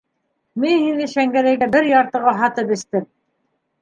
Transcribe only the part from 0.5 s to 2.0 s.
Мин һине Шәңгәрәйгә бер